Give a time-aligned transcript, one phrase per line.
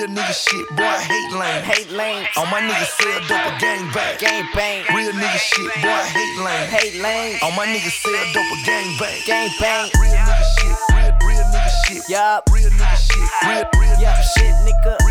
[0.00, 1.62] Real nigga shit, boy, I hate lame.
[1.62, 2.26] Hate lame.
[2.38, 4.16] All my niggas sell dope or gang bang.
[4.16, 4.96] Gang bang.
[4.96, 6.68] Real nigga shit, boy, I hate lame.
[6.72, 7.38] Hate lame.
[7.42, 9.20] All my niggas sell dope or gang bang.
[9.26, 9.90] Gang bang.
[10.00, 12.08] Real nigga shit, real, real nigga shit.
[12.08, 12.48] Yup.
[12.50, 14.16] Real nigga shit, real, real Yup.
[14.16, 15.09] nigga Shit, nigga.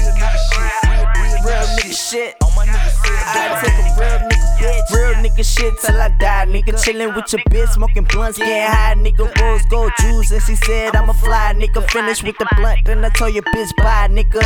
[5.22, 6.74] Nigga shit till I die, nigga.
[6.82, 9.30] Chillin' with your bitch, smoking blunts, getting high, nigga.
[9.40, 11.88] Rose gold juice, and she said I'm a fly, nigga.
[11.90, 14.42] Finish with the blunt, then I told your bitch bye, nigga.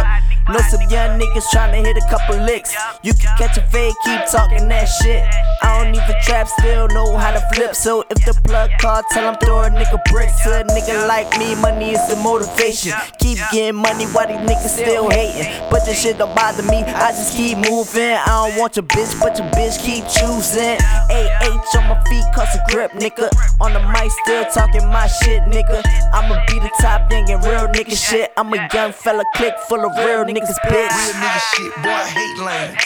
[0.50, 2.76] Know some young niggas tryna hit a couple licks.
[3.04, 5.24] You can catch a fade, keep talking that shit.
[5.62, 7.76] I don't even trap, still know how to flip.
[7.76, 10.44] So if the plug call, tell him throw a nigga bricks.
[10.44, 12.94] To a nigga like me, money is the motivation.
[13.20, 15.48] Keep getting money while these niggas still hating.
[15.70, 18.18] But this shit don't bother me, I just keep moving.
[18.18, 20.63] I don't want your bitch, but your bitch keep choosing.
[20.64, 23.30] AH on my feet, cause a grip, nigga.
[23.62, 25.82] On the mic, still talking my shit, nigga.
[26.14, 28.32] I'ma be the top thing in real nigga shit.
[28.38, 30.90] I'm a young fella, click full of real niggas, bitch.
[30.90, 32.78] Real nigga shit, boy, I hate lame.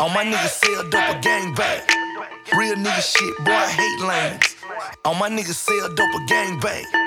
[0.00, 1.82] All my niggas sell dope a gang bang.
[2.56, 4.40] Real nigga shit, boy, I hate lame.
[5.04, 6.99] All my niggas sell dope a gang bang.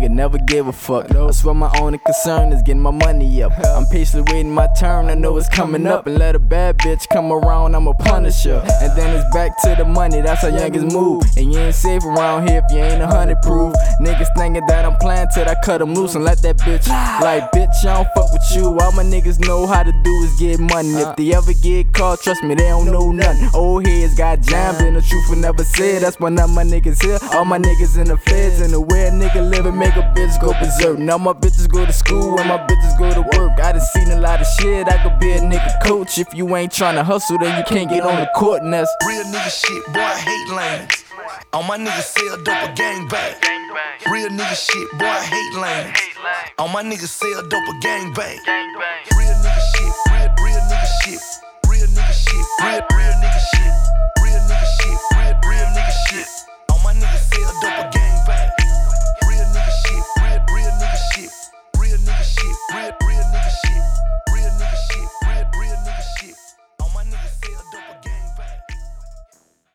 [0.00, 1.14] Nigga, never give a fuck.
[1.14, 3.52] I swear my only concern is getting my money up.
[3.64, 6.06] I'm patiently waiting my turn, I know it's coming up.
[6.06, 8.64] And let a bad bitch come around, I'ma punish her.
[8.82, 11.24] And then it's back to the money, that's how youngest move.
[11.36, 13.74] And you ain't safe around here if you ain't a hundred proof.
[14.00, 16.88] Niggas thinking that I'm playing till I cut them loose and let that bitch.
[17.20, 18.66] Like, bitch, I don't fuck with you.
[18.80, 20.90] All my niggas know how to do is get money.
[20.90, 23.48] If they ever get caught, trust me, they don't know nothing.
[23.54, 26.02] Old heads got jammed and the truth will never said.
[26.02, 27.18] That's why none of my niggas here.
[27.34, 29.66] All my niggas in the feds and the a nigga live
[30.40, 30.98] go berserk.
[30.98, 33.60] Now my bitches go to school and my bitches go to work.
[33.60, 34.88] I done seen a lot of shit.
[34.88, 36.18] I could be a nigga coach.
[36.18, 38.62] If you ain't tryna hustle, then you can't get on the court.
[38.62, 40.88] And that's Real nigga shit, boy, I hate lame.
[41.52, 43.34] All my niggas sell dope a gang bang.
[44.10, 45.94] Real nigga shit, boy, I hate lame.
[46.58, 48.38] All my niggas sell dope a gang bang.
[49.16, 49.39] Real